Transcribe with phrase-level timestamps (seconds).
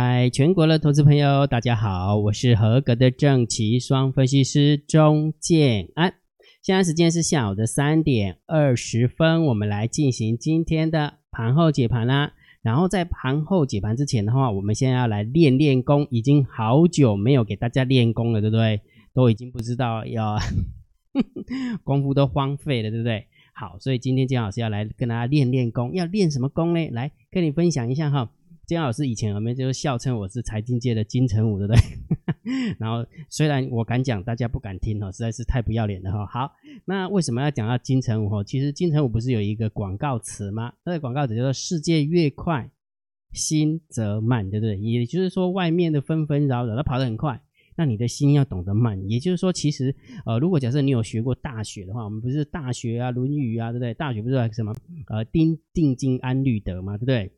[0.00, 6.14] 嗨，全国的投资朋友，大家好，我是合格的正奇双分析师钟建安。
[6.62, 12.32] 现在时间是下午的三点二十分，我们来进行今天的盘后解盘啦。
[12.62, 18.80] 然后在盘后解盘之前的话，我们现在要来练练功，已经好久没有给大家练功了，对不对？
[19.12, 20.38] 都已经不知道要
[21.82, 23.26] 功夫都荒废了，对不对？
[23.52, 26.88] 好，所以今天姜老师要来跟大家练练功，要练什么功呢？
[26.92, 28.30] 来跟你分享一下哈。
[28.68, 32.76] 姜老师以前有没有就是笑称我是财经界的金城武，对不对？
[32.78, 36.26] 然后虽然我敢讲，大家不敢听哦，实在是太不要脸了哈。
[36.26, 36.52] 好，
[36.84, 38.28] 那为什么要讲到金城武？
[38.28, 40.74] 哈，其实金城武不是有一个广告词吗？
[40.84, 42.70] 那个广告词叫做“世界越快，
[43.32, 44.76] 心则慢”，对不对？
[44.78, 47.40] 也就是说，外面的纷纷扰扰，它跑得很快，
[47.74, 49.02] 那你的心要懂得慢。
[49.08, 53.94] 也就是说，其实呃，如果假设你有学过大学的话，我们不是大学啊，《论语》啊，对不对？
[53.94, 54.74] 大学不是什么
[55.06, 57.32] 呃，定定经安律德嘛，对不对？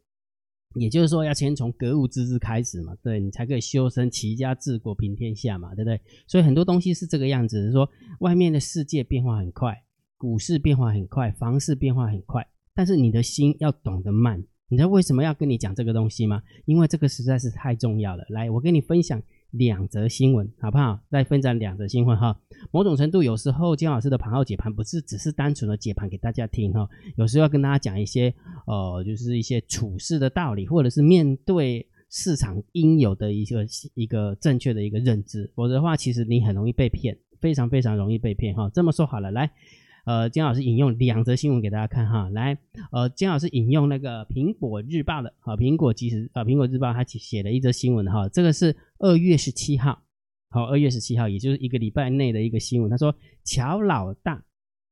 [0.74, 6.00] 也就是说，要先从格物致知开始嘛，对，你才可以修身齐家治国平天下嘛，对不对？
[6.26, 7.90] 所以很多东西是这个样子，是说
[8.20, 9.82] 外面的世界变化很快，
[10.16, 14.44] 股市变化很快，房市变化很快，但是你的心要懂得慢。
[14.68, 16.40] 你知道为什么要跟你讲这个东西吗？
[16.64, 18.24] 因为这个实在是太重要了。
[18.28, 19.20] 来，我跟你分享。
[19.50, 21.00] 两则新闻，好不好？
[21.10, 22.38] 再分享两则新闻哈。
[22.70, 28.32] 某种程度，有时候姜老师的盘后解盘不是只是单纯的解盘给大家听哈，有时候要跟大家讲一些
[28.66, 35.50] 呃，就是一些处事的道理，或者是面对市场应有的一个一个正确的一个认知。
[35.54, 38.70] 否则的话，其实你很容易被骗，非常非常容易被骗哈。
[38.72, 39.50] 这么说好了，来。
[40.10, 42.58] 呃，姜老师引用两则新闻给大家看哈，来，
[42.90, 50.02] 呃，姜老师引用那个苹果日报的，好，苹果即时啊，苹果日报它写了一则新闻哈，这个是二月十七号，
[50.48, 54.42] 好，二月十七号，也就是一个礼拜内的一个新闻，他说乔老大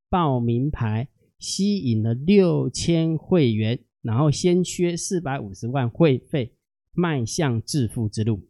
[0.09, 1.09] 报名牌
[1.41, 6.55] 吸引了六千会员，然后先缺四百五十万会费，
[6.93, 8.47] 迈向致富之路，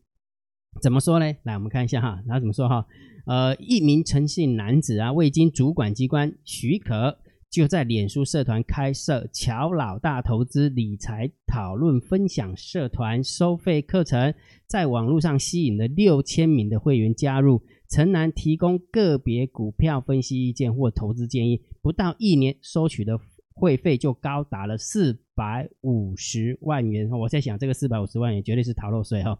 [0.82, 1.34] 怎么说呢？
[1.44, 2.86] 来，我们看一下哈，然后怎么说哈？
[3.28, 7.18] 呃，一名陈姓男子啊，未经主管机关许可，
[7.50, 14.32] 就在脸书社团开设“乔老大投资理财讨论分享社团”收费课程，
[14.66, 23.20] 在网络上吸引了六千名的会员加入，陈男提供个别股票分析意见或投资建议，不到一年收取的
[23.52, 27.08] 会费就高达了四百五十万元。
[27.10, 29.38] 我在想，这个四百五十万元绝对是逃漏税哈。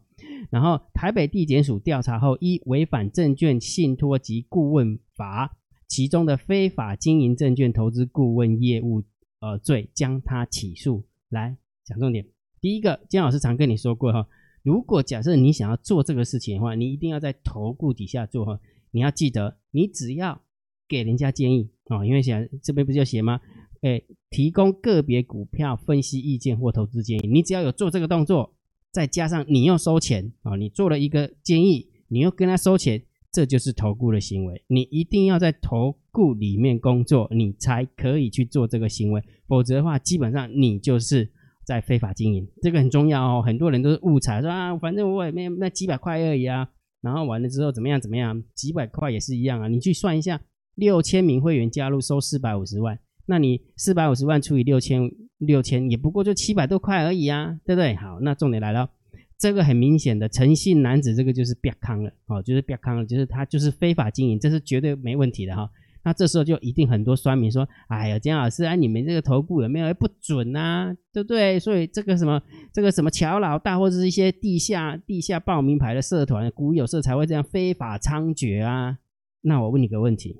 [0.48, 5.56] 然后，台北地检署调查后，依违反证券信托及顾问法
[5.88, 9.02] 其中的非法经营证券投资顾问业务
[9.40, 11.04] 呃罪，将他起诉。
[11.30, 12.24] 来讲重点，
[12.60, 14.28] 第一个，姜老师常跟你说过哈，
[14.62, 18.60] 如果假设你想要做这个事情的话，你一定要在投顾底下做哈。
[18.92, 20.40] 你要记得，你只要
[20.88, 23.40] 给人家建议啊，因为写这边不是要写吗？
[23.82, 28.54] 哎，提供个别股票分析意见或投资建议，你只要有做这个动作。
[28.90, 34.64] 再加上你又收钱啊，你做了一个建议，你又跟他收钱，这就是投顾的行为。
[34.66, 41.30] 你一定要在投顾里面工作，你才可以去做这个行为，否则的话，基本上你就是
[41.66, 42.48] 在非法经营。
[42.62, 46.66] 这个很重要哦，很多人都是误踩，说啊，反正我也没那几百块而已啊，
[47.02, 49.68] 然后完了之后怎么样怎么样，几百块也是一样啊。
[49.68, 50.40] 你去算一下，
[50.74, 55.08] 六千名会员加入收四百五十万，那你四百五十万除以六千。
[55.38, 57.94] 六千也不过就七百多块而已啊，对不对？
[57.94, 58.90] 好，那重点来了，
[59.38, 65.70] 这个很明显的诚信男子，这个就是别康了，哦，就是别康了，就是他就是非法经营，这是绝对没问题的哈。
[66.02, 70.92] 那这时候就一定很多酸民说，哎呀，姜老师啊，你们这个投顾有没有不准啊？
[71.12, 71.56] 对不对？
[71.56, 78.98] 所以这个什么这个什么乔老大或者是一些地下地下报名牌的社团股友社才会这样非法猖獗啊？
[79.42, 80.34] 那我问你个问题，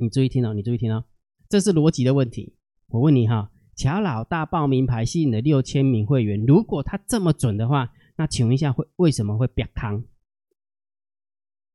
[0.00, 1.04] 你注意听哦，你注意听哦，
[1.52, 2.54] 这是逻辑的问题，
[2.88, 3.50] 我问你哈。
[3.76, 10.02] 乔老大报名牌吸引了六千名会员，如果他这么准的话，那请问一下会为什么会变康？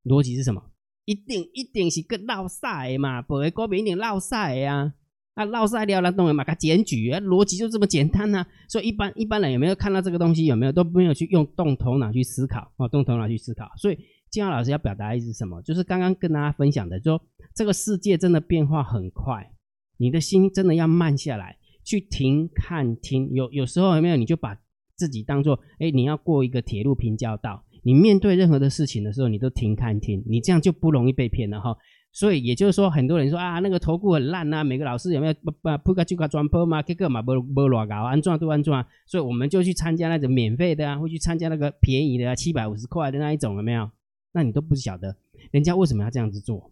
[0.03, 0.71] 逻辑是什么？
[1.05, 4.96] 一定一定是个闹赛嘛，不会股民一定闹赛呀。
[5.35, 8.47] 啊，闹赛了，那当然嘛，他检举啊，逻辑就这么简单呐、啊。
[8.67, 10.46] 所以一般一般人有没有看到这个东西？
[10.46, 12.87] 有没有都没有去用动头脑去思考啊？
[12.87, 13.72] 动头脑去思考。
[13.78, 13.99] 所以
[14.31, 15.61] 金浩老师要表达的意思是什么？
[15.61, 17.22] 就是刚刚跟大家分享的，说
[17.53, 19.52] 这个世界真的变化很快，
[19.97, 21.58] 你的心真的要慢下来。
[21.84, 24.17] 去停看听，有有时候有没有？
[24.17, 24.53] 你就把
[24.97, 31.78] 自己当做，哎，你要过一个铁路平交道，你面对任何的事情的时候，你都停看听，你这样就不容易被骗了哈。
[32.11, 43.90] 所以也就是说，很多人说啊，那个投顾很烂啊，每个老师有没有不不铺个就个专铺嘛，这个嘛不不乱搞，安装都安装，所以我们就去参加那种免费的啊，会去参加那个便宜的啊，七百五十块的那一种，有没有？
[44.34, 45.16] 那你都不晓得
[45.52, 46.70] 人家为什么要这样子做。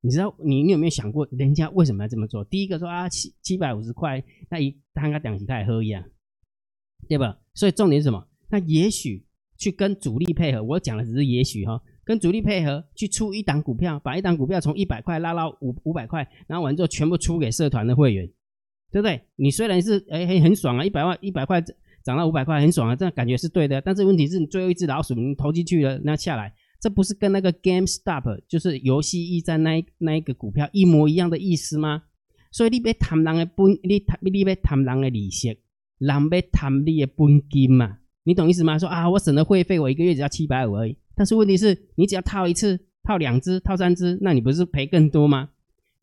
[0.00, 2.44] 你知道你你有没有想过，人家为什么要这么做？
[2.44, 6.04] 第一个说啊，七七百五十块，那一摊个两起他也喝一样，
[7.08, 7.36] 对吧？
[7.54, 8.24] 所以重点是什么？
[8.48, 18.24] 那也许去跟主力配合，我讲的只是也许哈，跟主力配合去出一档股票，把一档股票从一百块拉到五五百块，然后完之后全部出给社团的会员，
[18.92, 19.20] 对不对？
[19.34, 21.60] 你虽然是哎很很爽啊，一百万一百块
[22.04, 26.54] 涨到五百块很爽啊，这样感觉是对的，但是问题是你最后一只老鼠你投进去了，那下来。
[26.80, 32.04] 这不是跟那个 GameStop 就是游戏驿站那一那一个股票一模一样的意思吗？
[32.52, 35.58] 所以你别贪人的本，你贪你别贪人的利息，
[35.98, 37.98] 人别贪你的本金嘛？
[38.22, 38.78] 你懂意思吗？
[38.78, 40.96] 说啊，我省了会费，我一个月只要七百五而已。
[41.16, 45.50] 但是问题是你只要套一次、套两只、套三只，那你不是赔更多吗？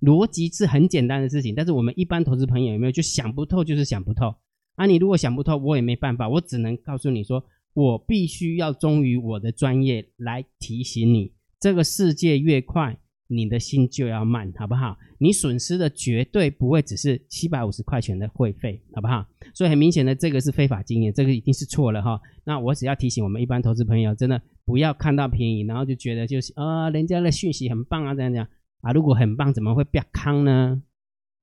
[0.01, 4.36] 逻辑是很简单的事情，但是我们一般投资朋友有没有就想不透，就是想不透
[4.75, 4.86] 啊？
[4.86, 7.45] 你如果想不透，我也没办法，我只能告诉你说。
[7.75, 14.98] 我必须要忠于我的专业来提醒你，这个世界越快，你的心就要慢，好不好？
[15.18, 19.25] 你损失的绝对不会只是七百五十块钱的会费，好不好？
[19.54, 22.19] 所以很明显的，这个是非法经营，这个一定是错了哈。
[22.45, 28.48] 那我只要提醒我们一般投资朋友，真的不要看到便宜，然后就觉得就是啊、人家的讯息很棒啊，这样讲
[28.80, 30.81] 啊，如果很棒，怎么会变康呢？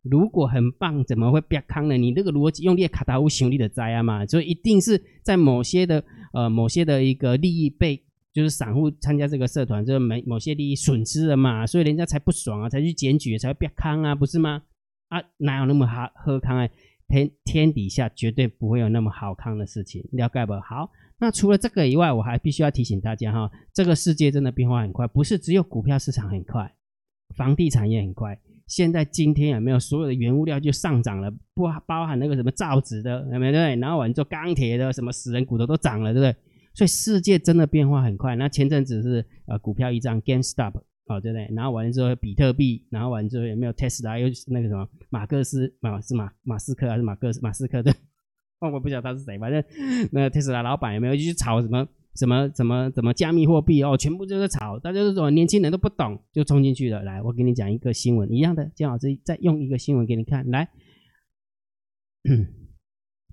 [0.03, 1.97] 如果很棒，怎么会变康呢？
[1.97, 6.03] 你这个逻辑用力卡达乌兄弟的灾啊嘛，所以一定是在某些的
[6.33, 8.03] 呃某些的一个利益被，
[8.33, 14.63] 就是散户参加这个社团，就是某某些利益损失了嘛，所以人家才不爽啊，才去检举，才会变康啊，不是吗？
[15.09, 16.69] 啊，哪有那么好喝康啊？
[17.09, 20.55] 天天底下绝对不会有那么好康的事情，了解不？
[20.55, 26.75] 好，那除了这个以外，我还必须要提醒大家哈，这个世界真的变化很快，不是只有股票市场很快，
[27.37, 28.41] 房地产也很快。
[28.73, 31.31] 现在今天有没有所有的原物料就上涨了？
[31.53, 33.53] 不包含那个什么造纸的，有没有？
[33.53, 36.35] 对，然后完做钢铁的，什么死人骨头都涨了，对不对？
[36.73, 38.35] 所以世界真的变化很快。
[38.35, 40.73] 那前阵子是呃股票一张 GameStop，
[41.05, 41.55] 哦，对不对？
[41.55, 44.19] 然后完了之后比特币，然后完了之后有没有 Tesla？
[44.19, 47.93] 又那个什么马克思马是马马斯克还是马克马斯克的？
[48.61, 49.63] 哦，我不晓得他是谁，反正
[50.13, 51.87] 那个 Tesla 老板有没有去炒什么？
[52.17, 57.03] 什么怎么怎么加密货币哦，全部就是炒，大家都说年轻人都不懂，就冲进去了。
[57.03, 60.51] 来，我给你讲一个新闻，一样的，姜老师再用一个新闻给你看。
[60.51, 60.69] 来，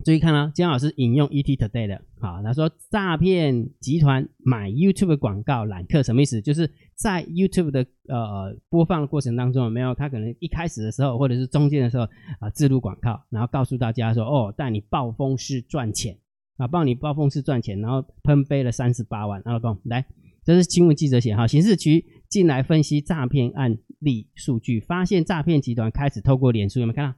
[0.05, 6.41] 注意看啊，姜老师引用 ET Today 的，好，他说诈骗集团买 YouTube 广告揽客，什么意思？
[6.41, 12.05] 就是在 YouTube 的呃播放过程当中，有没有他可能一开始的时候，或者是中间的时候
[12.39, 16.17] 啊，置入广告，然后告诉大家说，哦，带你暴风式赚钱。
[16.59, 19.41] 啊，帮你暴风式赚钱，然后喷飞了三十八万。
[19.45, 20.05] 老公，来，
[20.43, 27.17] 这是新闻记者写哈，刑事局进来分析诈骗案例数据，发现诈骗集团开始透过脸书有没有看到？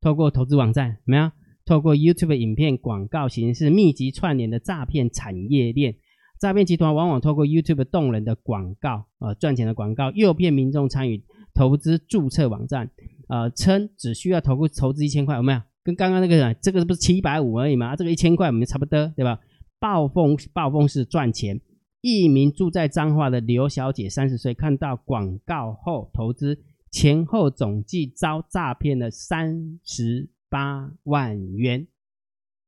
[0.00, 1.30] 透过投资网站没有？
[1.64, 5.94] 透过 YouTube 影片广告形式密集串联的诈骗产业链。
[6.40, 11.22] 诈骗集团往往透过 YouTube 动人的广告，呃，赚钱的广告，诱骗民众参与
[11.54, 12.90] 投资注册网站，
[13.28, 15.62] 呃，称只需要投资投资一千块，有没有？
[15.84, 17.96] 跟刚刚那个，这个不是七百五而已嘛？
[17.96, 19.40] 这个一千块我们差不多，对吧？
[19.80, 21.60] 暴风暴风式赚钱。
[22.00, 26.58] 一名住在彰化的刘小姐，三十岁，看到广告后投资，
[26.90, 31.86] 前后总计遭诈骗了三十八万元。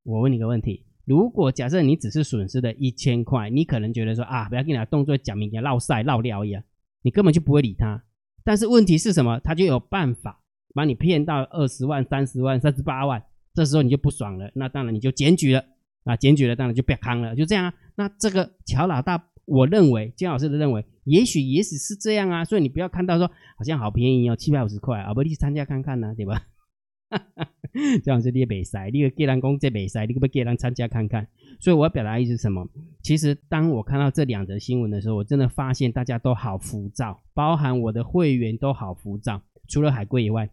[0.05, 6.63] 我问你个问题：如果假设你只是损失了一千块，你可能觉得说啊，不要给你动作讲明天落晒落料一样，
[7.03, 8.05] 你根本就不会理他。
[8.45, 9.41] 但是问题是什么？
[9.41, 10.44] 他就有办法。
[10.75, 13.23] 把你骗到二十万、三十万、三十八万，
[13.55, 15.65] 这时候你就不爽了，那当然你就检举了
[16.03, 17.75] 啊，检举了当然就别康了，就这样啊。
[17.95, 26.43] 那这个乔老大，我认为姜老师的认为，也许也许是这样啊，所以你不要看到说好像好便宜哦，七百五十块啊，不你去参加看看呢、啊，对吧？
[28.03, 31.29] 姜老师你也没塞，你个给人讲这没塞，你可不可以给人参加看看？
[31.61, 32.69] 所以我要表达意思是什么？
[33.03, 40.51] 其实当我看到这两则新闻的时候，我真的发现大家都好浮躁，包含我的会员都好浮躁，除了海龟以外。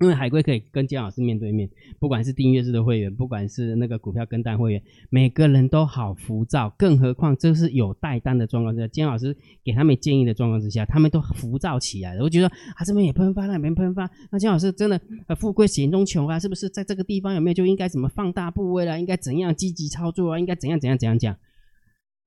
[0.00, 12.24] 因为海龟可以跟姜老师面对面，不管是订阅制的会员，不管是那个股票跟单会员，每个人都好浮躁，更何况这是有带单的状况之下，姜老师给他们建议的状况之下，他们都浮躁起来了。
[12.24, 18.98] 我觉得啊，这边也喷发，那边喷发，那姜老师真的呃富贵险中求啊，是不是在这个地方有没有就应该怎么放大部位了？
[18.98, 20.38] 应该怎样积极操作啊？
[20.38, 21.36] 应该怎样怎样怎样讲？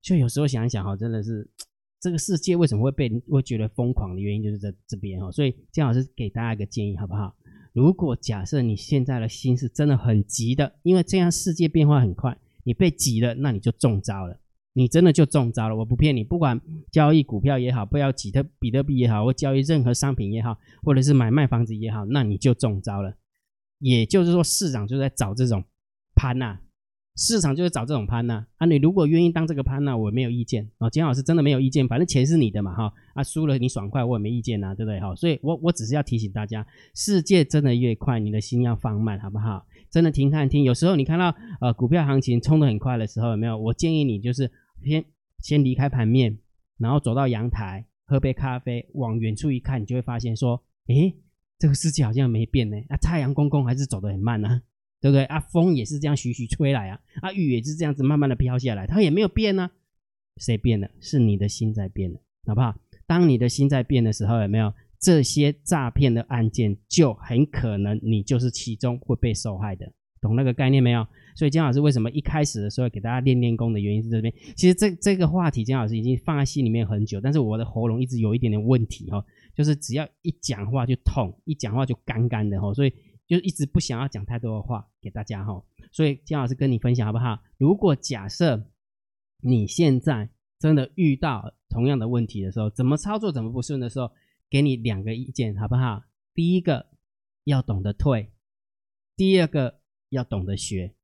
[0.00, 1.50] 就有时候想一想哈，真的是
[2.00, 5.28] 这个世界为什么会被会觉得疯狂的原因就是在这边哈。
[5.32, 7.34] 所以姜老师给大家一个建议，好不好？
[7.74, 14.38] 如果假设你现在的心是真的很急的，因为这样世界变化很快，你被急了，那你就中招了，
[14.72, 15.74] 你真的就中招了。
[15.74, 16.60] 我不骗你，不管
[16.92, 23.16] 交易股票也好，不要比特比特币也好，或交易任何商品也好，或者是买卖房子也好，那你就中招了。
[23.80, 25.64] 也就是说，市场就在找这种
[26.14, 26.60] 盘呐。
[27.16, 30.90] 市场就是找这种盘呐，啊，你如果愿意当这个盘呐，我没有意见啊。
[30.90, 34.98] 姜老师真的没有意见，反正钱是你的嘛，哈，啊，输了你爽快，我也没意见呐，对不对？
[34.98, 36.66] 哈，所以我我只是要提醒大家，
[36.96, 39.64] 世界真的越快，你的心要放慢，好不好？
[39.90, 40.64] 真的停看听。
[40.64, 43.56] 有时候你看到呃股票行情冲得很快的时候，有没有？
[43.56, 44.50] 我建议你就是
[44.82, 45.04] 先
[45.38, 46.36] 先离开盘面，
[46.78, 51.14] 然后走到阳台，喝杯咖啡，往远处一看，你就会发现说，诶，
[51.60, 52.76] 这个世界好像没变呢。
[52.88, 54.60] 啊，太阳公公还是走得很慢啊，
[55.04, 55.24] 对不对？
[55.24, 59.70] 啊，风也是这样徐徐吹来啊，啊，雨也是这样子慢慢的飘下来，它也没有变呢、啊。
[60.38, 60.88] 谁变了？
[60.98, 62.74] 是你的心在变了，好不好？
[63.06, 64.72] 当你的心在变的时候，有没有？
[64.98, 69.92] 这些诈骗的案件就很可能你就是其中会被受害的，
[70.22, 71.06] 懂那个概念没有？
[71.36, 74.32] 所以姜老师为什么一开始的时候给大家练练功的原因是这边。
[74.56, 79.22] 其实这这个话题姜老师已经放在心里面很久，但是我的喉咙一直有一点点问题哈，
[79.54, 82.92] 就是只要一讲话就痛，一讲话就干干的哈，所以
[83.26, 85.62] 就一直不想要讲太多的话给大家哈。
[85.92, 87.38] 所以姜老师跟你分享好不好？
[87.58, 88.70] 如果假设
[89.40, 90.28] 你现在
[90.58, 94.10] 真的遇到同样的问题的时候，怎么操作怎么不顺的时候，
[94.48, 96.02] 给你两个意见，好不好？
[96.32, 96.86] 第一个
[97.44, 98.30] 要懂得退，
[99.16, 100.94] 第二个要懂得学，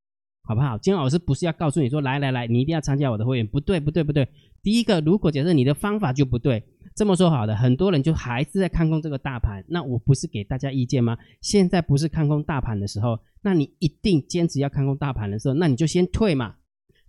[0.43, 0.77] 好不好？
[0.77, 4.27] 金老师不是要告诉你说，来来来，你一定要参加我的会员，不对不对不对。
[4.63, 6.63] 第一个，如果假设你的方法就不对，
[6.95, 11.17] 这么说好的，很多人就还是在看空这个大盘，那我不是给大家意见吗？
[11.41, 16.55] 现在不是看空大盘的时候，那你一定坚持要看空大盘的时候，那你就先退嘛，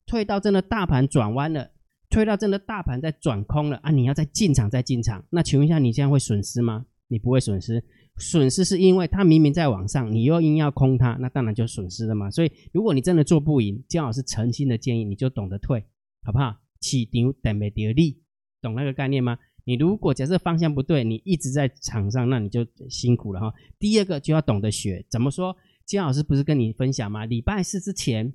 [0.07, 1.71] 退到真的大盘转弯了。
[2.11, 3.91] 退到真的大盘在转空了啊！
[3.91, 6.85] 你要再进场再进场，那请问一下，你这样会损失吗？
[7.09, 7.83] 你不会损失，
[8.19, 12.31] 损失是因为它明明在往上，你又硬要空它，那当然就损失了嘛。
[12.31, 15.83] 所以，如果你真的做不赢，姜老师诚心的建议，你就懂得退，
[16.23, 16.55] 好不好？
[16.83, 18.21] 起牛等没得利，
[18.61, 19.39] 懂那个概念吗？
[19.65, 23.55] 你如果假设方向不对，你一直在场上，那你就辛苦了哈。
[23.79, 25.57] 第二个就要懂得学，怎么说？
[25.87, 27.25] 姜老师不是跟你分享吗？
[27.25, 28.35] 礼拜四之前，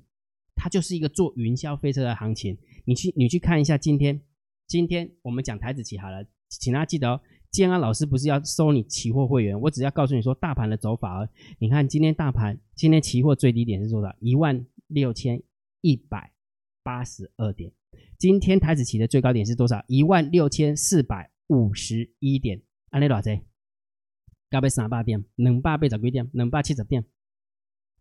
[0.54, 2.56] 它就是一个做云霄飞车的行情。
[2.86, 4.20] 你去，你去看一下今天，
[4.66, 7.20] 今天我们讲台子期好了，请大家记得哦。
[7.50, 11.28] 建安老师不是要收你期货会员，我只要告诉你说大盘的走法哦。
[11.58, 14.14] 你看今天大盘，今天期货最低点是多少？
[14.20, 15.42] 一万六千
[15.80, 16.32] 一百
[16.82, 17.72] 八十二点。
[18.18, 19.84] 今天台子期的最高点是多少？
[19.86, 22.60] 一万六千四百五十一点。
[22.90, 23.30] 安利多少？
[24.50, 27.04] 加倍三百点，两百八十几点，两百七十点，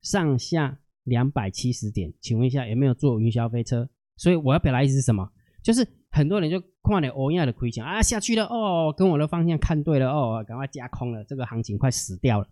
[0.02, 2.12] 上下两百七十点。
[2.20, 3.88] 请问一下，有没有坐云霄飞车？
[4.16, 5.32] 所以我要表达意思是什么？
[5.62, 12.50] 就是很多人就看了欧亚的亏钱啊，下去了哦，跟我的方向看对了哦，赶快加空了，这个行情快死掉了，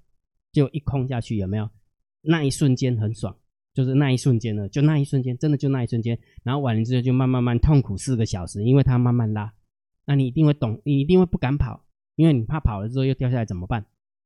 [0.52, 1.68] 就一空下去有没有？
[2.22, 3.36] 那一瞬间很爽，
[3.76, 9.54] 就是那一瞬间呢，就那一瞬间，真的就那一瞬间，然后完了之后就慢慢慢痛苦四个小时，因为它慢慢拉，
[10.08, 13.86] 那你一定会懂，你一定会不敢跑，因为你怕跑了之后又掉下来怎么办？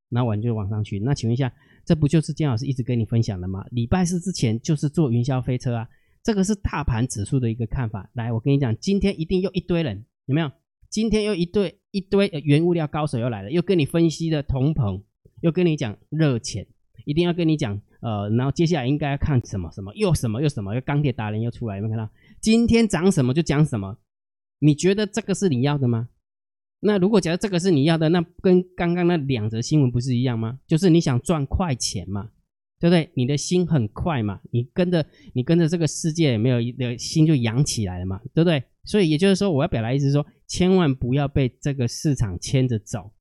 [0.09, 1.51] 然后完就往上去，那请问一下，
[1.83, 3.65] 这不就是姜老师一直跟你分享的吗？
[3.71, 5.87] 礼拜四之前就是坐云霄飞车啊。
[6.21, 8.09] 这个是大盘指数的一个看法。
[8.13, 10.51] 来，我跟你讲，今天一定又一堆人，有没有？
[10.89, 15.01] 今天又一堆一堆原物料高手又来了，又跟你分析的同朋，
[15.41, 16.67] 又跟你讲热钱，
[17.05, 22.11] 一定要跟你讲，呃，然后接下来应该要看什么什么，又什么又什么，又钢铁达人又出来，有没有看到？
[22.41, 23.97] 今天涨什么就讲什么。
[24.59, 26.09] 你觉得这个是你要的吗？
[26.81, 30.59] 那如果假如这个是你要的，那跟刚刚那两则新闻不是一样吗？
[30.67, 32.29] 就是你想赚快钱嘛。
[32.81, 33.09] 对不对？
[33.13, 38.63] 你的心很快嘛，你跟着你跟着这个世界没有，的心就扬起来了嘛，对不对？
[38.85, 43.11] 所以也就是说，我要表达意思是说，千万不要被这个市场牵着走。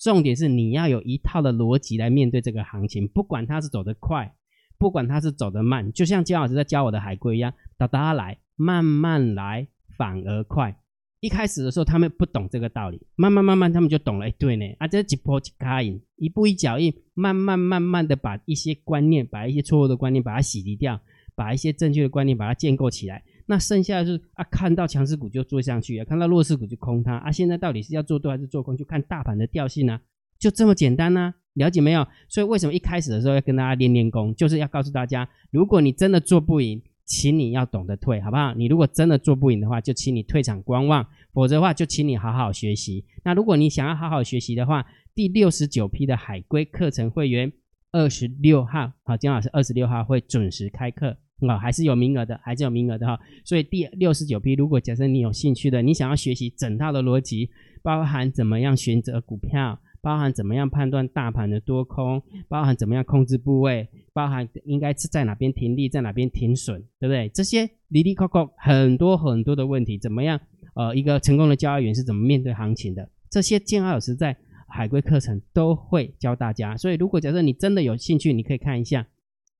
[0.00, 4.34] 重点是你要有一套的逻辑来面对这个行情，不管它是走得快，
[4.78, 10.74] 不管它是走得慢，就像姜老师在教我的海龟一样，哒哒来，慢慢来，反而快。
[11.20, 14.26] 一开始的时候，他们不懂这个道理，慢慢慢慢，他们就懂了。
[14.26, 20.98] 哎，对呢，啊，这一波一卡印，一步一脚印，慢慢慢慢的把一些观念，把一些错误的观念，把它洗涤掉，
[21.34, 23.22] 把一些正确的观念，把它建构起来。
[23.50, 27.32] 那剩下的就是啊，看到强势股就做上去啊，看到弱势股就空它啊。
[27.32, 30.00] 现在到底是要做多还是做空，就看大盘的调性啊，
[30.38, 32.06] 就这么简单呢、了解没有？
[32.28, 36.80] 所以为什么一开始的时候要跟大家练练功，就是要告诉大家，如果你真的做不赢。
[37.12, 38.54] 请你要懂得退，好不好？
[38.54, 43.04] 你如果真的做不赢的话，就请你退场观望；否则的话，就请你好好学习。
[43.24, 47.52] 那如果你想要好好学习的话，第六十九批的海归课程会员，
[47.90, 51.16] 二十六号，好，姜老师二十六号会准时开课，
[51.48, 53.18] 啊，还是有名额的，还是有名额的哈。
[53.44, 57.50] 所以第六十九批，如果假设你有兴趣的，你想要学习整套的逻辑，
[57.82, 59.78] 包含怎么样选择股票。
[60.02, 67.28] 包含怎么样判断大盘的多空，包含怎么样控制部位，包含应该是在哪边停利，在哪边停损，对不对？
[67.34, 70.40] 这些哩哩抠抠很多很多的问题，怎么样？
[70.72, 73.10] 呃，一个成功的交易员是怎么面对行情的？
[73.28, 74.34] 这些建二老师在
[74.66, 76.74] 海龟课程都会教大家。
[76.78, 79.06] 所以，如果假设你真的有兴趣，你可以看一下，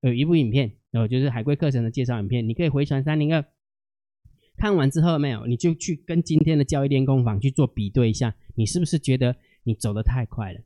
[0.01, 3.43] 有一部影片，然后，就是海龟课程的介绍影片，你可以回传三零二。
[4.57, 9.35] 看完之后没有，你就去跟今天的交易练功坊去做比对一下，你是不是觉得？
[9.63, 10.59] 你走得太快了，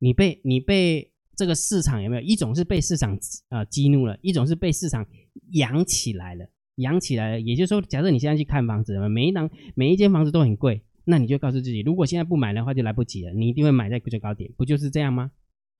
[0.00, 3.16] 你被你被这个市场有没有一种是被市场
[3.50, 5.06] 呃激怒了，一种是被市场
[5.52, 6.44] 养起来了，
[6.74, 7.40] 养起来了。
[7.40, 13.32] 也就是说，假设你现在去看房子，每一档每一间房子都很贵，那你就告诉自己，如果现在不买的话，就来不及了。
[13.32, 15.30] 你一定会买在最高点，不就是这样吗？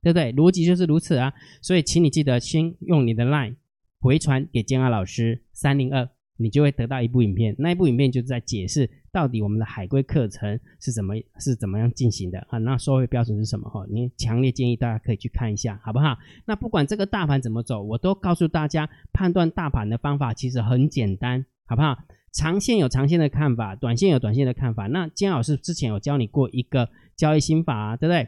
[0.03, 0.33] 对不对？
[0.33, 1.33] 逻辑就是如此啊。
[1.61, 3.57] 所以，请你记得先用你的 LINE
[4.01, 6.09] 回传给建安老师三零二。
[6.43, 12.57] 你就会得到一部影片，那一部影片就是在解释到底我们的海归课程是怎么是怎么样进行的啊？
[12.57, 13.69] 那收费标准是什么？
[13.69, 16.17] 哈，你强烈建议大家可以去看一下，好不好？
[16.47, 21.99] 那不管这个大盘怎么走，我都告诉大家，判断大盘的方法其实很简单，好不好？
[22.33, 24.87] 长线有长线的看法，短线有短线的看法。
[24.87, 26.89] 那姜老师之前有教你过一个
[27.19, 28.27] 交易心法啊，对不对？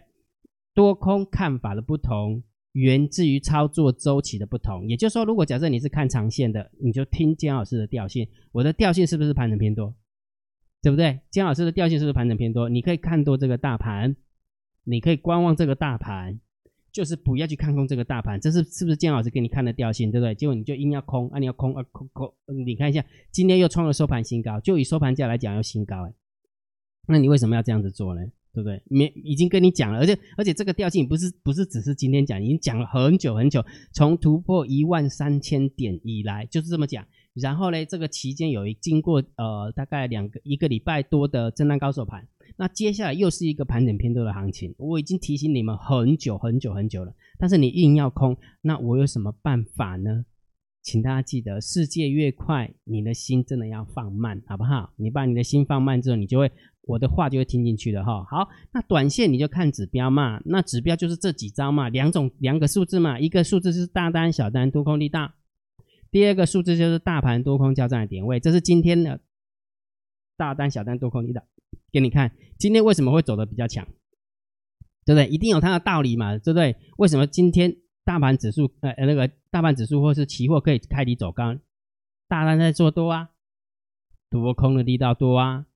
[0.74, 2.42] 多空看法的不同。
[2.72, 8.26] 源自于操作周期的不同，也就是说，如果假设你是看长线的，你就听姜老师的调性。
[8.50, 9.94] 我的调性是不是盘整偏多？
[10.80, 11.20] 对不对？
[11.30, 12.70] 姜老师的调性是不是盘整偏多？
[12.70, 14.16] 你可以看多这个大盘，
[14.84, 16.40] 你可以观望这个大盘，
[16.90, 18.40] 就是不要去看空这个大盘。
[18.40, 20.10] 这是是不是姜老师给你看的调性？
[20.10, 20.34] 对不对？
[20.34, 22.32] 结果你就硬要空，啊，你要空啊，空空。
[22.64, 26.14] 你看一下，今天又创了收盘新高，就以收盘价来讲，要新高哎。
[27.06, 28.22] 那你为什么要这样子做呢？
[28.52, 28.82] 对不对？
[28.88, 33.64] 没已经跟你讲了，而且而且这个调性不是不是只是今天讲，已经讲了很久很久。
[33.92, 37.06] 从突破一万三千点以来就是这么讲。
[37.34, 42.28] 然后呢，这个期间有一经过呃大概两个一个礼拜多的震荡高手盘，
[42.58, 44.74] 那接下来又是一个盘整偏多的行情。
[44.76, 50.26] 我已经提醒你们很久很久很久了，但是你硬要空，那我有什么办法呢？
[50.82, 54.92] 请大家记得，世界越快，你的心真的要放慢，好不好？
[54.96, 56.50] 你把你的心放慢之后，你就会。
[56.84, 58.24] 我的话就会听进去了哈。
[58.24, 60.42] 好，那短线你就看指标嘛。
[60.44, 63.20] 那指标就是这几招嘛，两种两个数字嘛。
[63.20, 65.36] 一个数字是大单、小单、多空力大。
[66.10, 68.40] 第二个数字就是大盘多空交战的点位。
[68.40, 69.20] 这是今天的
[70.36, 71.44] 大单、小单、多空力大。
[71.92, 73.86] 给你看，今天为什么会走得比较强？
[75.04, 75.28] 对不对？
[75.28, 76.74] 一定有它的道理嘛，对不对？
[76.98, 81.56] 为什么今天大盘指数呃那个大盘指数或是期货可以开低走高？
[82.28, 83.30] 大单在做多啊，
[84.30, 85.66] 多空的力道多啊。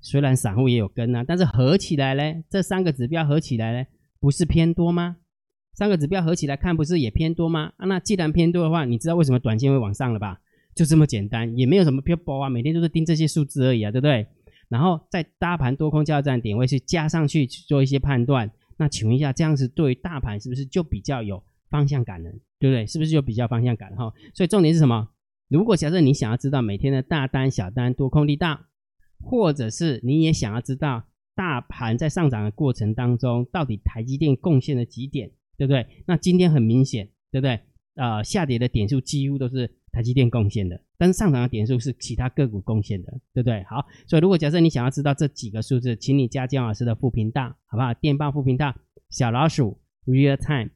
[0.00, 3.86] 虽然散户也有跟啊，但是合起来呢，这三个指标合起来呢，
[4.20, 5.16] 不是偏多吗？
[5.74, 7.72] 三个指标合起来看，不是也偏多吗？
[7.76, 10.40] 啊，那既然偏多的话，你知道为什么短线会往上了吧？
[10.74, 14.26] 就这么简单，也没有什么偏波啊，每天都是盯这些数字而已啊，对不对？
[14.68, 22.30] 然后在大盘多空交战点位去加上去去做一些判断，那请问一下，这样子对于大盘是不是就比较有方向感呢？
[22.60, 22.86] 对不对？
[22.86, 24.12] 是不是就比较方向感哈？
[24.32, 25.08] 所以重点是什么？
[25.48, 28.68] 如果假设你想要知道每天的大单、小单、多空力大。
[29.24, 31.04] 或者是你也想要知道
[31.36, 35.86] 大盘在上涨的过程当中，到底台积电贡献了几点，对不对？
[36.08, 37.60] 那今天很明显，对不对？
[37.94, 43.62] 呃，下跌的点数几乎都是台积电贡献的，但是上涨的点数是其他个股贡献的，对不对？
[43.62, 47.94] 好，所以如果假设你想要知道这几个数字，请你加姜老师的副频道，好不好？
[47.94, 48.74] 电报副频道
[49.08, 50.70] 小老鼠 Real Time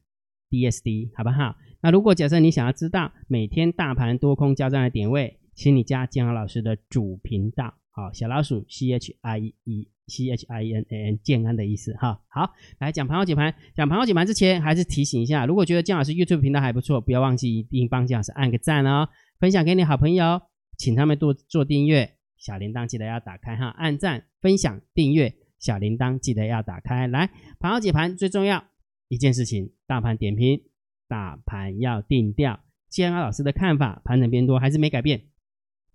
[0.50, 1.56] DSD，好不好？
[1.80, 7.74] 那如果假设你想要知道每天大盘多空交战的点位，请你加姜老师的主频道。
[7.90, 12.20] 好，小老鼠 C H I E C H I N A N 建安的意思哈。
[12.28, 19.08] 好，来讲盘后解盘，讲盘后解盘之前，还是提醒一下，如果觉得姜老师 YouTube 频道还不错，不要忘记一定帮姜老师按个赞哦，
[19.40, 20.42] 分享给你好朋友，
[20.76, 27.06] 请他们多做订阅，小铃铛记得要打开哈，按赞、分享、订阅，小铃铛记得要打开。
[27.06, 28.62] 来，盘后解盘最重要
[29.08, 30.62] 一件事情，大盘点评，
[31.08, 32.60] 大盘要定调。
[32.88, 35.22] 建安老师的看法，盘整偏多还是没改变。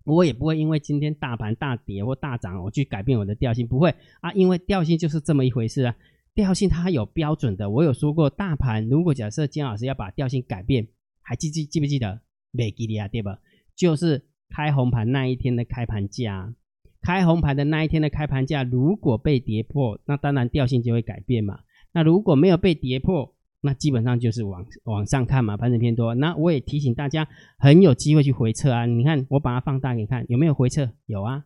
[0.03, 5.95] 我也不会因为今天大盘大跌或大涨，我去改变我的调性，不会啊，因为调性就是这么一回事啊。
[6.33, 10.87] 调性它有标准的，我有说过，大盘如果假设金老师要把调性改变，
[11.21, 12.21] 还记记记不记得？
[12.51, 13.39] 没记得啊，对吧？
[13.75, 16.53] 就是开红盘那一天的开盘价，
[17.01, 21.59] 开红盘的那一天的开盘价，如果被跌破，那当然调性就会改变嘛。
[21.93, 26.15] 那如果没有被跌破，那基本上就是往往上看嘛，盘整偏多。
[26.15, 27.27] 那我也提醒大家，
[27.59, 28.85] 很有机会去回撤啊。
[28.85, 30.89] 你看，我把它放大给你看，有没有回撤？
[31.05, 31.45] 有啊，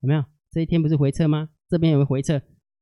[0.00, 0.24] 有没有？
[0.50, 1.50] 这一天不是回撤吗？
[1.68, 2.34] 这边有没有回撤？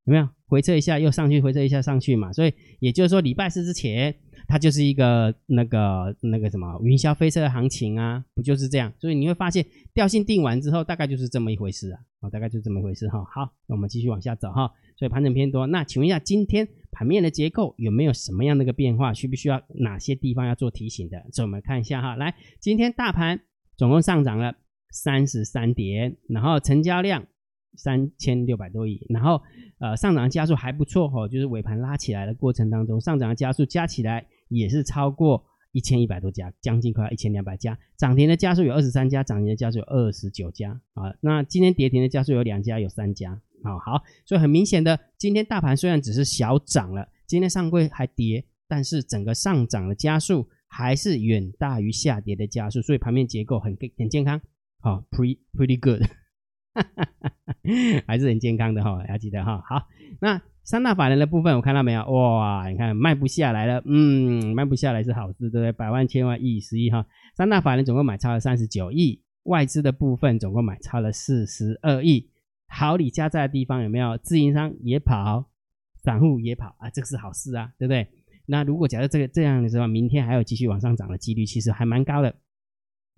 [0.04, 0.28] 有没有？
[0.46, 2.32] 回撤一下又上去，回撤一下上去嘛。
[2.32, 4.14] 所以也就是说，礼拜四之前，
[4.46, 8.92] 它就是一个那个那个什么云霄飞车的行情啊，不就是这样？
[9.00, 12.00] 所以你会发现，调性定完之后，大概就是这么一回事啊。
[12.32, 13.24] 大概就这么一回事哈。
[13.24, 14.72] 好，那我们继续往下走哈。
[14.96, 19.12] 所以盘整偏多，那请问一下，今天盘面的结构有没有什么样的一个变化？
[19.12, 21.22] 需不需要哪些地方要做提醒的？
[21.32, 23.40] 所以我们看一下哈，来，今天大盘
[23.76, 24.54] 总共上涨了
[24.90, 27.26] 三十三点，然后成交量
[27.76, 29.42] 三千六百多亿，然后
[29.80, 43.38] 呃上涨的加速还不错哈，就是尾盘拉起来的过程当中，上涨的加速加起来也是超过一千一百多家，将近快要一千两百家，涨停的家数有二十三家，涨停的家数有二十九家啊，那今天跌停的家数有两家，有三家。
[43.66, 54.40] 好好，所以很明显的，今天大盘虽然只是小涨了，今天上柜还跌，但是整个上涨的加速还是远大于下跌的加速，所以盘面结构很很健康，
[54.80, 56.02] 好，pretty pretty good，
[58.06, 59.60] 还是很健康的哈，要记得哈。
[59.68, 59.88] 好，
[60.20, 62.02] 那三大法人的部分我看到没有？
[62.10, 65.72] 哇，你看卖不下来了，嗯，卖不下来是好事，对不对？
[65.72, 72.28] 百万、千万、亿、十亿哈，三大法人总共买超了三十九亿，外资的部分总共买超了四十二亿。
[72.68, 74.18] 好礼加在的地方有没有？
[74.18, 75.50] 自营商也跑，
[76.02, 78.06] 散户也跑啊，这个是好事啊，对不对？
[78.46, 82.30] 那如果假设这个这样的时候，明天还有继续往上涨的几率，其实还蛮高的，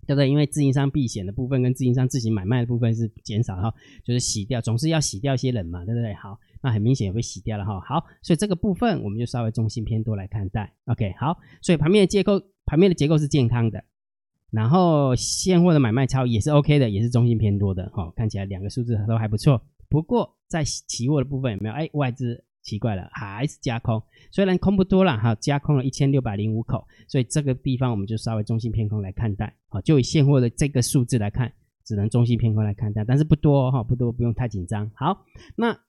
[0.07, 0.29] 对不对？
[0.29, 6.13] 因为自营商避险的部分跟自营商自行买卖的部分是减少哈，就是洗掉，总是要洗掉一些人嘛，对不对？
[6.15, 7.79] 好，那很明显也被洗掉了哈。
[7.81, 10.73] 好，所以这个部分我们就稍微中性偏多来看待。
[10.85, 13.83] OK，好，所以盘面的结构，盘面的结构是健康的，
[14.51, 18.11] 然后现货的买卖超也是 OK 的，也是中性偏多的哈。
[18.15, 19.61] 看起来两个数字都还不错。
[19.87, 21.75] 不过在期货的部分有没有？
[21.75, 22.43] 哎，外资。
[22.61, 31.51] 奇怪了，还是加空，虽然空不多了哈，加空了一千六百零五口，所以这个地方我们就稍微中性偏空来看待，好，就以现货的这个数字来看，
[31.85, 34.91] 只能中性偏空来看待，但是不多哈，不多，不用太紧张。
[34.93, 35.79] 好，那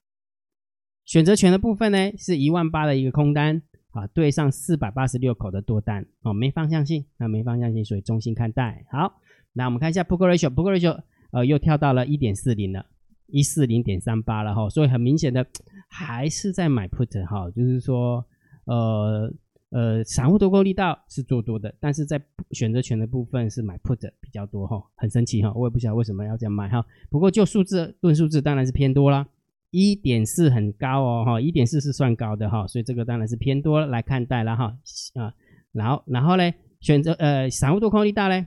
[1.05, 8.85] 选择权的部分呢，是一万八的一个空单啊，对上四百八十六口的多单，哦，没方向性，那没方向性，所以中性看待。
[8.91, 9.13] 好，
[9.53, 11.01] 那我们看一下 Put Call Ratio，Put Call Ratio
[11.31, 12.85] 呃又跳到了一点四零了，
[13.27, 15.45] 一四零点三八了哈，所以很明显的。
[15.93, 18.25] 还是在买 put 哈，就是说，
[18.63, 19.29] 呃
[19.71, 26.85] 呃，散户多空力道是做多的，但是在选择权的部分是买 put 比较多哈，很神奇哈，我也不晓得为什么要这样买哈。
[27.09, 29.27] 不过就数字论数字当然是偏多啦，
[29.71, 34.77] 一点四很高哦哈，一点四是算高的哈，所以这个当然是偏多来看待了哈
[35.15, 35.33] 啊，
[35.71, 38.45] 然后然后呢，选择呃散户多空力道呢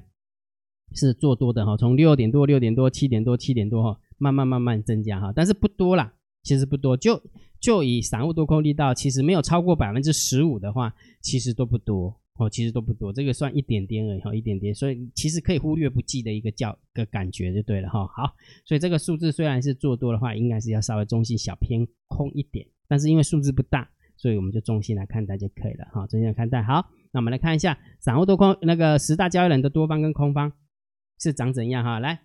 [0.94, 6.14] 是做多的哈，从六点多六点多七点多七点多哈，慢慢慢慢增加哈，但是不多啦。
[6.42, 7.18] 其实不多，就
[7.58, 18.06] 就以散户多空力道，其实没有超过百分之十五的话，其实都不多哦，其实都不多，这个算一点点而已哈，一点点，所以其实可以忽略不计的一个叫个感觉就对了哈。
[18.08, 26.62] 好，所以这个数字虽然是做多的话，应该是要稍微中性小偏空一点，但是因为数字不大，所以我们就中性来看待就可以了哈，中性来看待。
[26.62, 30.52] 好，那我们来看一下散户多空那个十大交易人的多方跟空方
[31.20, 32.00] 是长怎样哈？
[32.00, 32.22] 来，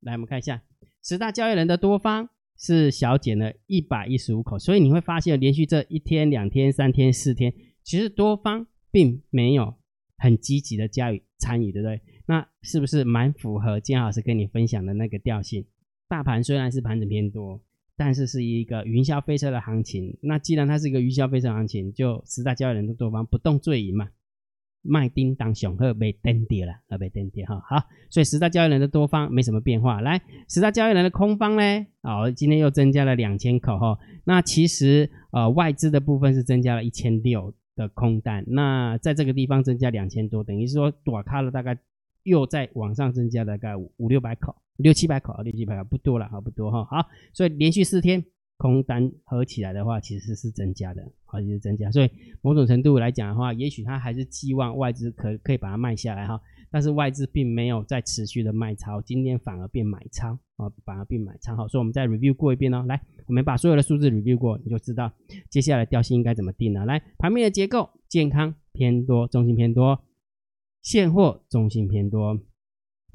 [0.00, 0.62] 来我们看一下
[1.04, 2.28] 十大交易人的多方。
[2.58, 7.52] 是小减了一百一十五口，所以你会发现连续这一天、两天、三天、四天，
[7.84, 9.74] 其实多方并没有
[10.16, 12.00] 很积极的加以参与，对不对？
[12.26, 15.66] 那是不是蛮符合建老师跟你分享的那个调性？
[16.08, 17.60] 大盘虽然是盘整偏多，
[17.94, 20.16] 但是是一个云霄飞车的行情。
[20.22, 24.08] 那既然它是一个云霄飞车行情，就十大交易人的多方不动最赢嘛。
[24.80, 41.78] 卖叮当雄鹤被登跌了，啊被登跌哈，好，所以十大交易人的多方没什么变化，来十大交易人的空方呢，哦，今天又增加了两千口哈，那其实呃外资的部分是增加了一千六的空单，那在这个地方增加两千多，等于是说躲开了大概
[42.24, 48.24] 又在往上增加大概五五六百口，六七百口啊，六七百口不多了，哈不多哈，好，所以连续四天。
[48.58, 51.90] 空单合起来的话，其实是增加的，好，就是增加。
[51.90, 52.10] 所以
[52.40, 56.40] 某种程度来讲的话，也许他还是寄望外资可可以把它卖下来哈。
[56.70, 61.54] 但是外资并没有在持续的卖超，今天反而变买超啊，反而变买超。
[61.56, 62.84] 好，所以我们再 review 过一遍哦。
[62.86, 65.12] 来，我们把所有的数字 review 过，你就知道
[65.50, 66.84] 接下来调性应该怎么定了。
[66.84, 70.02] 来，盘面的结构健康偏多，中性偏多；
[70.82, 72.40] 现货中性偏多，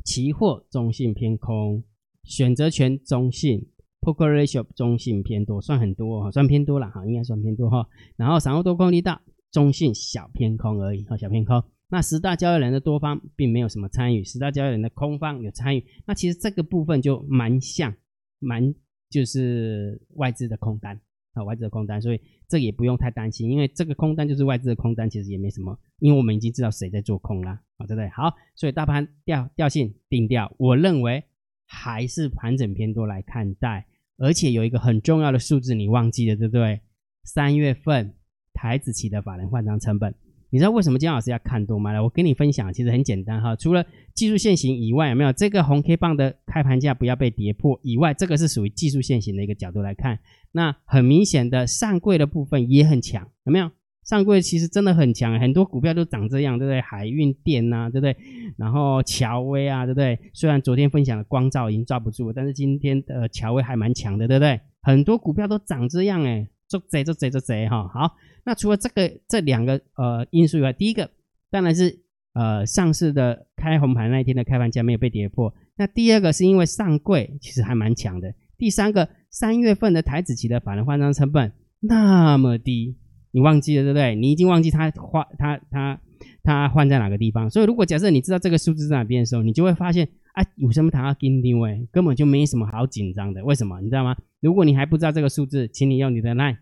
[0.03, 1.83] 期货中性偏空，
[2.23, 3.67] 选择权中性。
[4.03, 7.87] Put Call Ratio 中性偏多，算很多哈，算偏多了哈，应该算偏多哈。
[8.15, 11.63] 然后散户多空力大中性小偏空而已哈，小偏空。
[11.91, 15.85] 那十大交易人的多方并没有什么参与，十大交易人的空方有参与。
[16.05, 17.93] 那其实这个部分就蛮像，
[18.39, 18.73] 蛮
[19.09, 20.99] 就是外资的空单
[21.33, 28.07] 啊，外资的空单，所以这也不用太担心，因为这个空单就是外资的空单，其实也没什么，因为我们已经知道谁在做空啦，啊，对不对？
[28.09, 31.23] 好，所以大盘调调性定调，我认为
[31.65, 33.85] 还是盘整偏多来看待。
[34.17, 36.79] 而且有一个很重要的数字，你忘记了，对不对？
[37.23, 38.13] 三月份
[38.53, 40.13] 台指期的法人换仓成本，
[40.51, 41.91] 你知道为什么姜老师要看多吗？
[41.93, 43.55] 来，我跟你分享，其实很简单哈。
[43.55, 43.83] 除了
[44.13, 50.19] 技术线型以外，有没有这个红 K 棒的开盘价不要被跌破以外，这个是属于技术线型的一个角度来看。
[50.51, 53.71] 那很明显的上柜的部分也很强，有没有？
[54.03, 56.81] 上柜其实真的很强，很多股票都长这样，对不对？
[56.81, 58.17] 海运电呐、啊，对不对？
[58.57, 60.19] 然后乔威啊，对不对？
[60.33, 64.59] 虽然昨天分享的光照已经抓不住，但是今天的乔威还蛮强的，对不对？
[64.81, 67.87] 很多股票都长这样，哎，做贼做贼做贼哈。
[67.87, 71.09] 好，那除了这个这两个呃因素以外，第一个
[71.49, 71.99] 当然是
[72.33, 75.53] 呃上市的开红盘那一天的开盘价没有被跌破。
[75.77, 78.33] 那第二个是因为上柜其实还蛮强的。
[78.57, 82.97] 第三个，三月份的台指期的法人换仓成本那么低。
[83.31, 84.13] 你忘记了对不对？
[84.13, 85.99] 你已经忘记它换它它
[86.43, 87.49] 它换在哪个地方。
[87.49, 93.43] 所以如果假设你知道这个数字在哪边的时候，你就会发现啊，有什么谈要紧张的，根本就没什么好紧张的。
[93.43, 93.79] 为什么？
[93.81, 94.15] 你知道吗？
[94.41, 96.57] 如果你还不知道这个数字，请你用你的 LINE，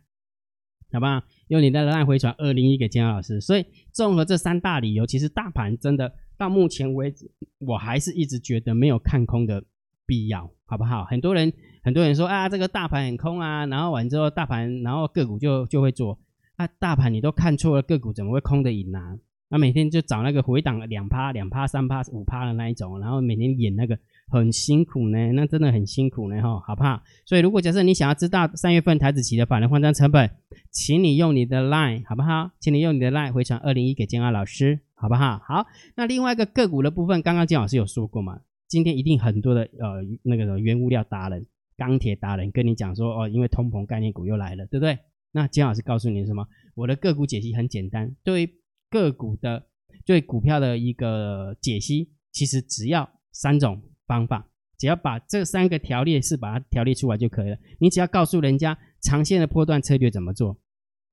[0.92, 1.22] 好不好？
[1.48, 3.40] 用你的 LINE 回传二零一给金老师。
[3.42, 9.64] 所以综合这三大理由，其实大盘真的到目前为止，我还是一直觉得没有看空的
[10.06, 11.06] 必要，好不好？
[11.06, 11.52] 很多人
[11.84, 16.20] 很多人说啊，这个大盘很空啊，然后完之后大盘，然后个股就就会做
[16.56, 19.18] 啊，大盘你都看错了，个股怎么会空的赢呢？
[19.52, 23.98] 那每天就找那个回档两趴、两趴、三趴、五趴的那一种，然后每天演那个
[24.30, 27.02] 很辛苦呢，那真的很辛苦呢，哈，好不好？
[27.26, 30.30] 所以如果假设你想要知道三月份台子期的法人换张成本，
[30.72, 32.52] 请你用你的 line，好不好？
[32.60, 35.40] 请你用你的 line 回传二零一给建安老师，好不好？
[35.40, 35.66] 好，
[35.96, 38.40] 那另外一个个股的部分，刚刚建老师有说过嘛？
[38.68, 45.00] 今天一定很多的呃那个原物料达人、钢铁达人跟你讲说哦，因为通膨概念股又来了，对不对？
[45.32, 46.48] 那金老师告诉你什么？
[46.76, 48.48] 我的个股解析很简单，对
[48.92, 49.64] 个股的
[50.06, 54.48] 对股票的一个解析，其实只要三种方法，
[54.80, 57.58] 只要把这三个条列式把它条列出来就可以了。
[57.80, 60.58] 你只要告诉人家长线的波段策略怎么做，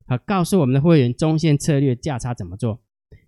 [0.06, 2.80] 好，告诉我们的会员中线策略价差怎么做，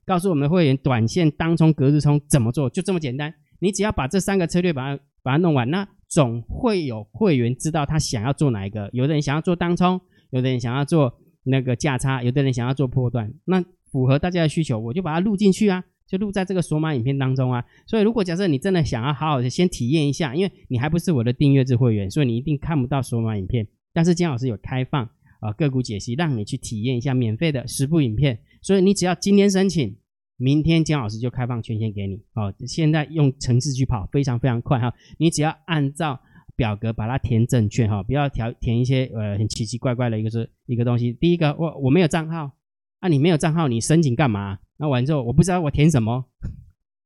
[0.07, 3.35] 告诉我们的会员短线当冲、隔日冲怎么做，就这么简单。
[3.61, 8.89] 你只要把这三个策略把它把它弄完，那总会有会员知道他想要做哪一个。
[8.93, 10.01] 有的人想要做当冲，
[10.31, 13.31] 有的人想要做那个价差，有的人想要做波段。
[13.45, 17.65] 那符合大家的需求，我就把它录进去啊，就录在这个索马影片当中啊。
[17.87, 23.69] 所以如果假设你真的想要好好的先体验一下，因为你还不是我的订阅制会员，所以你一定看不到索马影片。
[23.93, 25.05] 但是姜老师有开放
[25.41, 28.41] 啊个股解析，让你去体验一下免费的十部影片。
[28.63, 29.97] 所以你只要今天申请。
[30.41, 32.55] 明天姜老师就开放权限给你哦。
[32.65, 34.95] 现在用程式去跑，非常非常快哈。
[35.19, 36.21] 你只要按照
[36.55, 41.13] 表格把它填正确哈，不要填填一些呃很奇奇怪怪的一个是一个东西。
[41.13, 42.53] 第一个，我我没有账号
[43.01, 44.59] 啊，你没有账号，你申请干嘛？
[44.79, 46.27] 那完之后我不知道我填什么，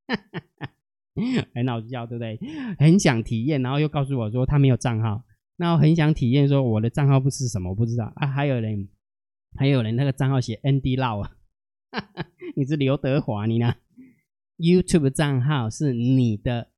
[1.55, 2.39] 很好笑对不对？
[2.79, 5.25] 很想体验，然后又告诉我说他没有账号，
[5.57, 8.27] 那我很想体验说我的账号不是什么，我不知道啊。
[8.27, 8.89] 还有人，
[9.57, 11.33] 还有人那个账号写 ND Lau 啊。
[12.57, 13.75] 你是刘德华，你呢
[14.59, 16.69] ？YouTube 账号是你的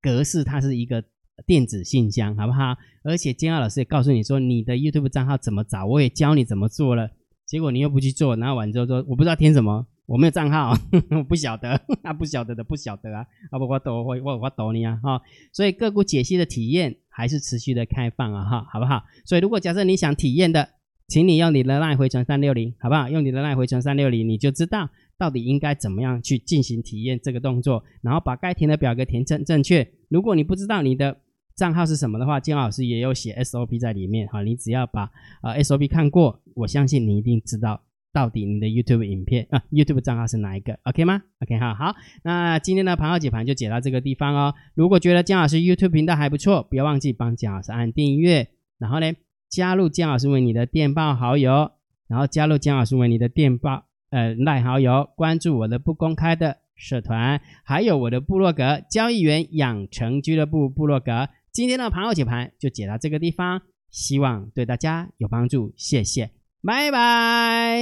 [0.00, 1.04] 格式，它是一个
[1.46, 2.76] 电子信箱，好不好？
[3.02, 7.10] 而且金浩老师也告诉你说，你的 YouTube 账号怎么找，我也教你怎么做了。
[7.54, 10.76] 结果你又不去做，然后完之后说，我不知道填什么，我没有账号，
[11.16, 13.24] 我不晓得，那 不晓得的不晓得啊。
[13.52, 15.22] 啊不，我懂，我我我懂你啊哈。
[15.52, 19.04] 所以个股解析的体验还是持续的开放啊哈，好不好？
[19.24, 20.70] 所以如果假设你想体验的。
[21.06, 23.10] 请你用你的 LINE 回传三六零，好不好？
[23.10, 24.88] 用你的 LINE 回传三六零，你就知道
[25.18, 29.86] 到底应该怎么样去进行体验这个动作，然后把该填的表格填正正确。
[30.08, 31.18] 如果你不知道你的
[31.56, 37.80] 账号是什么的话，金老师也有写 SOP 在里面，哈，你只要把呃 SOP 看过，我相信你一定知道
[38.12, 44.54] 到底你的 YouTube 影片啊 YouTube 账号是哪一个，OK 吗？OK 哈，好，那今天的盘号解盘就解到这个地方哦。
[44.74, 49.12] 如果觉得江老师 YouTube 频道还不错，不要忘记帮江老师按订阅，然后呢，
[49.48, 51.70] 加入姜老师为你的电报好友，
[52.08, 61.28] 然后加入姜老师为你的电报呃赖好友，关注我的不公开的社团，还有我的部落格交易员养成俱乐部部落格。
[61.54, 67.78] 今天的盘后解盘就解到这个地方，希望对大家有帮助，谢谢，拜拜。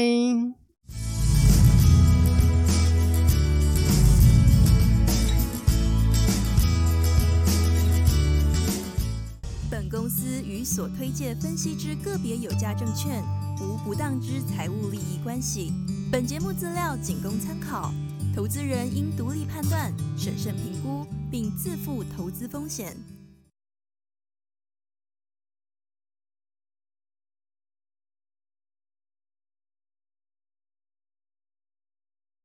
[9.71, 13.23] 本公司与所推介分析之个别有价证券
[13.63, 15.73] 无不当之财务利益关系。
[16.11, 17.91] 本节目资料仅供参考，
[18.37, 22.95] 投资人应独立判断、审慎评估，并自负投资风险。